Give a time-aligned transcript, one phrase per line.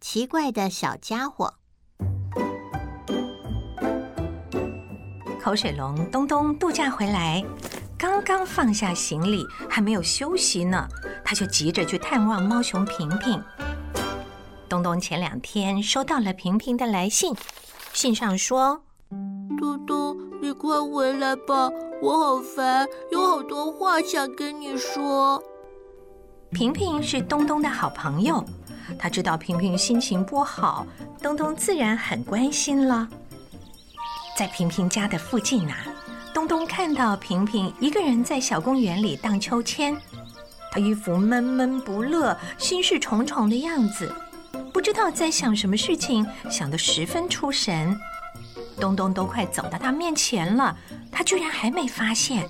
[0.00, 1.54] 奇怪的小家伙。
[5.40, 7.44] 口水龙东东度假回来，
[7.98, 10.86] 刚刚放下行李，还没有休息呢，
[11.24, 13.42] 他就急着去探望猫熊平平。
[14.68, 17.34] 东东前两天收到了平平的来信，
[17.92, 18.82] 信上说
[19.58, 21.70] ：“东东，你快回来吧，
[22.00, 25.42] 我好烦，有好多话想跟你说。”
[26.52, 28.44] 平平是东东的好朋友，
[28.96, 30.86] 他知道平平心情不好，
[31.20, 33.08] 东东自然很关心了。
[34.36, 35.76] 在平平家的附近、啊，
[36.32, 39.96] 东东看到平平一个人在小公园里荡秋千，
[40.70, 44.14] 他一副闷闷不乐、心事重重的样子，
[44.72, 47.98] 不知道在想什么事情，想得十分出神。
[48.80, 50.76] 东东都快走到他面前了，
[51.10, 52.48] 他居然还没发现。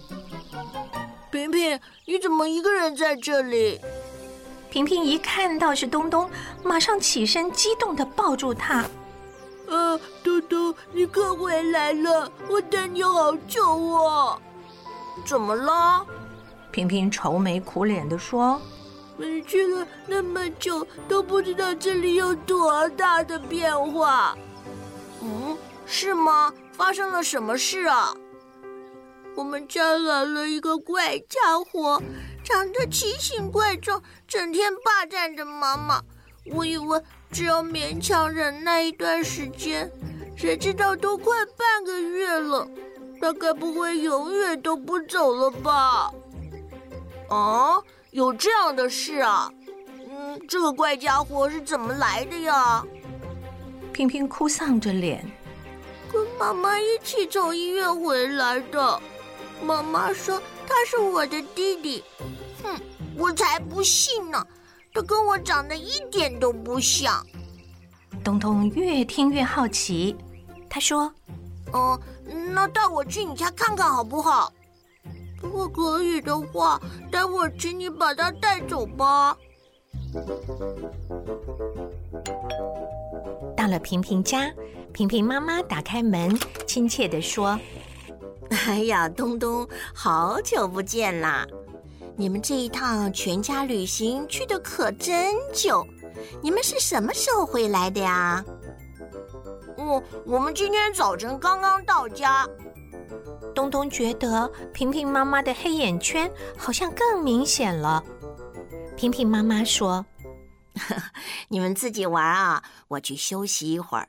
[1.31, 3.81] 平平，你怎么一个人在这里？
[4.71, 6.31] 平平一看到是东东，
[6.63, 8.85] 马上起身，激动地抱住他。
[9.67, 12.31] 呃，东东，你可回来了！
[12.49, 14.39] 我等你好久哦。
[15.25, 16.07] 怎么了？
[16.71, 18.61] 平平愁眉苦脸地说
[19.17, 24.37] ：“你去了那么久，都不知道这里有多大的变化。”
[25.21, 26.53] 嗯，是吗？
[26.73, 28.15] 发生了什么事啊？
[29.39, 32.03] 我们家来了一个怪家伙，
[32.43, 36.03] 长得奇形怪状，整天霸占着妈妈。
[36.47, 37.01] 我以为。
[37.31, 39.93] 只要勉强忍耐一段时间，
[40.35, 42.67] 谁知道都快半个月了，
[43.21, 46.11] 他该不会永远都不走了吧？
[47.29, 49.53] 啊，有这样的事啊？
[50.09, 52.83] 嗯，这个怪家伙是怎么来的呀？
[53.93, 55.31] 平平哭丧着脸，
[56.11, 58.99] 跟妈妈一起从医院回来的。
[59.63, 62.05] 妈妈说他是我的弟弟，
[62.63, 62.81] 哼，
[63.17, 64.47] 我才不信呢。
[64.93, 67.25] 他跟我长得一点都不像。
[68.25, 70.17] 东东越听越好奇，
[70.69, 71.13] 他说
[71.73, 74.53] ：“哦、嗯，那带我去你家看看好不好？
[75.41, 76.81] 如果可以的话，
[77.13, 79.37] 待会儿请你把他带走吧。”
[83.57, 84.51] 到了平平家，
[84.93, 86.37] 平平妈妈打开门，
[86.67, 87.59] 亲切地说
[88.67, 91.47] ：“哎呀，东东，好久不见啦！”
[92.17, 95.87] 你们这一趟全家旅行去的可真久，
[96.43, 98.45] 你们是什么时候回来的呀？
[99.77, 102.45] 我我们今天早晨刚刚到家。
[103.55, 108.03] 东东觉得平平妈妈的黑眼圈好像更明显了。
[108.97, 110.05] 平平妈妈说
[111.49, 114.09] ：“你们自己玩啊，我去休息一会儿。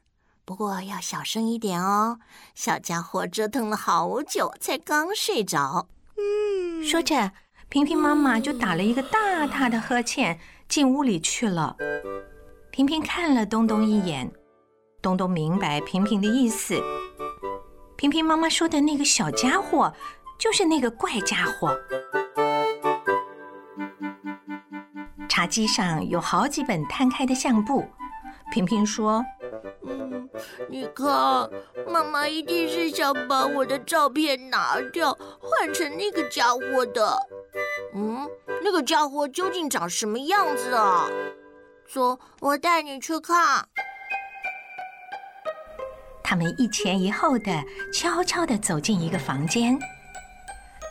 [0.49, 2.17] 不过要小声一点哦，
[2.55, 5.87] 小家伙折腾了好久才刚睡着。”
[6.17, 7.31] 嗯，说着。
[7.69, 11.75] 平平妈妈就打了一个大大的呵欠，进屋里去了。
[12.71, 14.31] 平平看了东东一眼，
[15.03, 16.81] 东东明白平平的意思。
[17.95, 19.93] 平平妈妈说的那个小家伙，
[20.39, 21.79] 就是那个怪家伙。
[25.29, 27.85] 茶几上有好几本摊开的相簿。
[28.51, 29.38] 平平说：“嗯，
[30.67, 31.07] 你看，
[31.87, 37.17] 妈妈一定是想把我的照片拿掉，换成那个家伙的。”
[37.95, 38.29] 嗯，
[38.63, 41.07] 那个家伙究竟长什么样子啊？
[41.91, 43.67] 走，我带你去看。
[46.23, 47.51] 他们一前一后的
[47.91, 49.79] 悄悄地走进一个房间。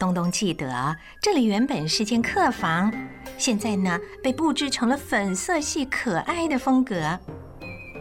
[0.00, 2.92] 东东记得这里原本是间客房，
[3.36, 7.18] 现在呢被布置成了粉色系可爱的风格。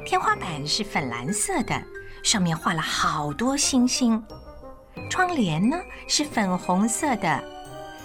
[0.07, 1.84] 天花板是粉蓝色的，
[2.23, 4.23] 上面画了好多星星。
[5.09, 7.44] 窗帘呢是粉红色的。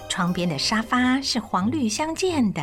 [0.08, 2.60] 窗边的沙发是黄绿相间的，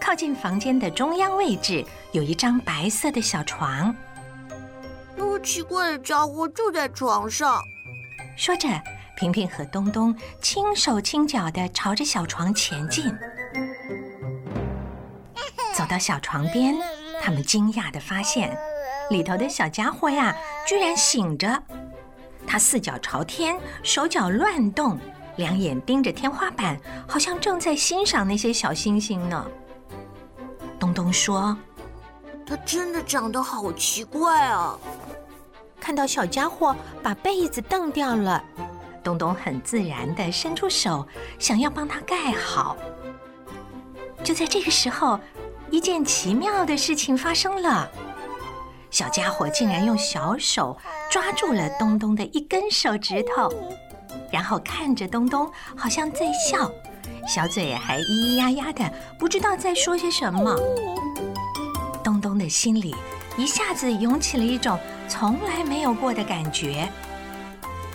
[0.00, 3.94] 靠近房间的中央位置有一张白色的小床。
[5.14, 7.60] 那个奇怪的家伙就在床上。
[8.38, 8.66] 说着，
[9.18, 13.04] 平平和东东轻手轻脚地朝着小床前进。
[15.74, 16.74] 走到小床边，
[17.24, 18.54] 他们惊讶地发现，
[19.08, 20.36] 里头的小家伙呀，
[20.66, 21.62] 居然醒着。
[22.46, 24.98] 他四脚朝天，手脚乱动。
[25.36, 26.78] 两眼盯着天花板，
[27.08, 29.42] 好像正在欣赏那些小星星呢。
[30.78, 31.56] 东东说
[32.46, 34.78] ：“他真的长得好奇怪啊！”
[35.80, 38.44] 看到小家伙把被子蹬掉了，
[39.02, 42.76] 东东很自然地伸出手，想要帮他盖好。
[44.22, 45.18] 就在这个时候，
[45.74, 47.90] 一件奇妙的事情发生了：
[48.92, 50.78] 小家伙竟然用小手
[51.10, 53.52] 抓住了东东的一根手指头。
[54.30, 56.70] 然后看着东东，好像在笑，
[57.26, 58.88] 小嘴还咿咿呀呀的，
[59.18, 60.56] 不知道在说些什么。
[62.04, 62.94] 东东的心里
[63.36, 64.78] 一下子涌起了一种
[65.08, 66.88] 从来没有过的感觉。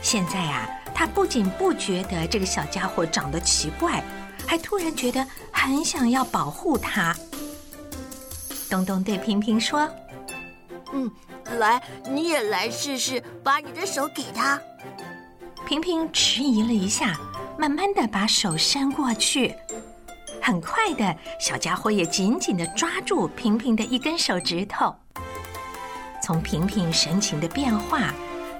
[0.01, 4.03] 现在啊，他不仅不觉得这个小家伙长得奇怪，
[4.45, 7.15] 还突然觉得很想要保护他。
[8.69, 9.89] 东东对平平说
[10.93, 11.11] ：“嗯，
[11.57, 14.59] 来，你也来试试，把你的手给他。”
[15.65, 17.19] 平平迟疑了一下，
[17.57, 19.55] 慢慢的把手伸过去。
[20.41, 24.95] 很快的，小家伙也紧紧的抓住平平的一根手指头。
[26.21, 28.13] 从平平神情的变化，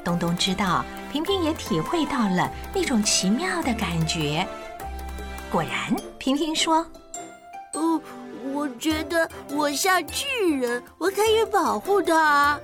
[0.03, 4.45] 东东知道平平也体会到了那种奇妙的感觉。
[5.51, 6.85] 果然，平平说
[7.73, 8.18] ：“哦，我
[8.77, 10.25] 觉得我像巨
[10.59, 12.59] 人，我可以保护他。”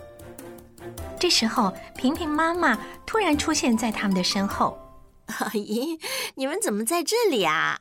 [1.19, 4.77] 这时候，平平妈妈突然出现在他们的身后。
[5.39, 5.97] “阿姨，
[6.35, 7.79] 你们怎么在这里啊？”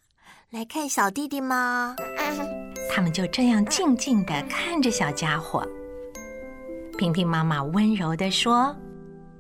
[0.50, 1.96] 来看小弟弟吗？
[2.94, 5.66] 他们就这样静静的看着小家伙。
[6.96, 8.74] 平平妈妈温柔的说：“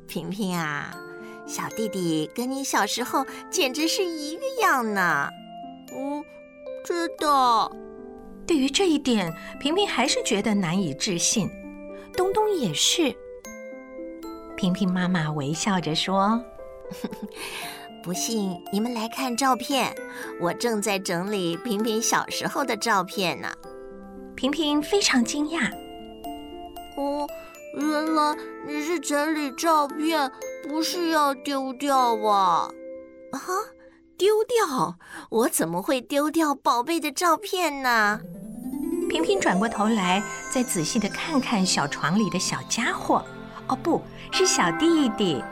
[0.08, 0.92] 平平啊，
[1.46, 5.30] 小弟弟跟你小时候简直是一个样呢。
[5.94, 6.22] ”“嗯，
[6.84, 7.70] 知道。”
[8.46, 11.50] 对于这一点，平平还是觉得难以置信。
[12.16, 13.14] 东东也是。
[14.56, 16.42] 平平妈妈微笑着说。
[18.02, 19.94] 不信，你们来看照片。
[20.38, 23.48] 我正在整理平平小时候的照片呢。
[24.36, 25.72] 平平非常惊讶。
[26.96, 27.26] 哦，
[27.76, 28.36] 原来
[28.66, 30.30] 你是整理照片，
[30.68, 32.70] 不是要丢掉吧？
[33.32, 33.40] 啊，
[34.16, 34.96] 丢掉？
[35.30, 38.20] 我怎么会丢掉宝贝的照片呢？
[39.08, 40.22] 平平转过头来，
[40.52, 43.24] 再仔细的看看小床里的小家伙。
[43.66, 44.02] 哦，不
[44.32, 45.42] 是小弟弟。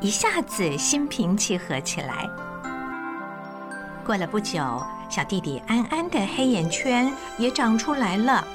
[0.00, 2.28] 一下子心平气和起来。
[4.04, 4.60] 过了不久，
[5.08, 8.46] 小弟弟安安的黑眼圈也长出来了。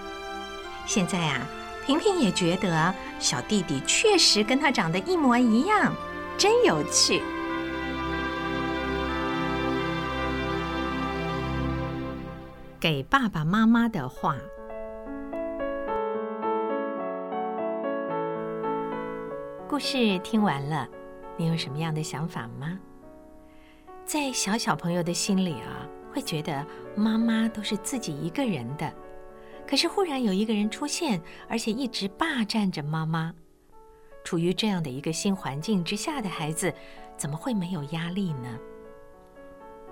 [0.86, 1.42] 现在啊，
[1.86, 5.94] 平平也觉得小弟弟确实跟他长得一模一样，
[6.38, 7.22] 真有趣。
[12.81, 14.36] 给爸爸妈妈的话。
[19.69, 20.89] 故事听完了。
[21.38, 22.80] 你有什么样的想法吗？
[24.04, 28.92] 在小小朋友的心里啊，会觉得妈妈都是自己一个人的。
[29.68, 33.31] 可是忽然有一个人出现，而且一直霸占着妈妈。
[34.24, 36.74] 处于这样的一个新环境之下的孩子，
[37.16, 38.57] 怎么会没有压力呢？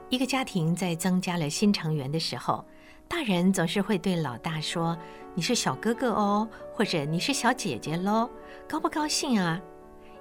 [0.09, 2.65] 一个家庭在增加了新成员的时候，
[3.09, 4.95] 大人总是会对老大说
[5.33, 8.29] ：“你是小哥哥哦，或者你是小姐姐喽，
[8.67, 9.59] 高不高兴啊？”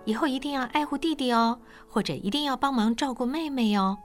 [0.06, 3.96] 以后一定要爱护弟弟哦，或者一定要帮忙照顾妹妹哦。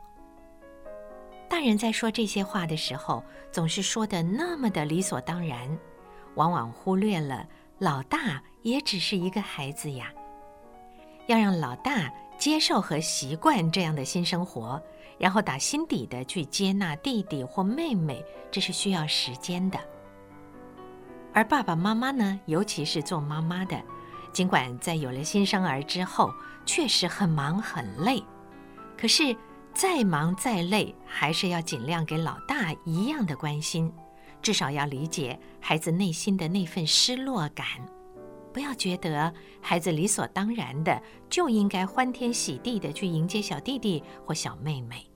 [1.49, 5.79] 大人在说这些话的时候，总是说得那么的理所当然，
[6.35, 7.47] 往往忽略了
[7.79, 10.11] 老大也只是一个孩子呀。
[11.27, 12.11] 要让老大
[12.43, 14.77] 接受和习惯这样的新生活，
[15.17, 19.79] 然后打心底的去接纳弟弟或妹妹，这是需要时间的。
[21.33, 23.81] 而爸爸妈妈呢，尤其是做妈妈的。
[24.33, 26.33] 尽管在有了新生儿之后，
[26.65, 28.21] 确实很忙很累，
[28.97, 29.33] 可是
[29.73, 33.89] 再忙再累，还是要尽量给老大一样的关心，
[34.41, 37.65] 至少要理解孩子内心的那份失落感，
[38.53, 45.09] 不要觉得孩子理所当然的就应该欢天喜地的去迎接小弟弟或小妹妹。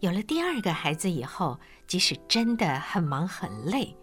[0.00, 3.96] 有了第二个孩子以后，即使真的很忙很累，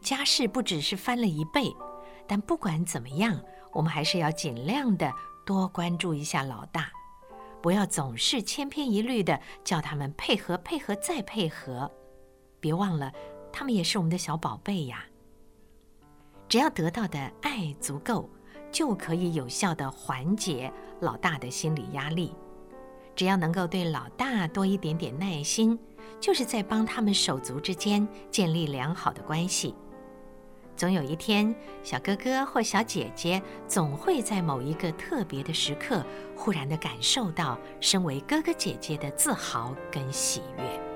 [0.00, 1.72] 家事不只是翻了一倍。
[2.26, 3.40] 但不管怎么样，
[3.72, 5.12] 我们还是要尽量的
[5.46, 6.90] 多关注一下老大，
[7.62, 11.88] 不要总是千篇一律的叫他们配合、配合再配合。
[12.58, 13.12] 别忘了，
[13.52, 15.04] 他们也是我们的小宝贝呀。
[16.54, 18.30] 只要得到的爱足够，
[18.70, 22.32] 就可以有效的缓解老大的心理压力。
[23.16, 25.76] 只要能够对老大多一点点耐心，
[26.20, 29.74] 就是在帮他们手足之间建立良好的关系。
[30.76, 36.06] 总有一天，小哥哥或小姐姐总会在某一个特别的时刻，
[36.36, 40.93] 忽然地感受到身为哥哥姐姐的自豪跟喜悦。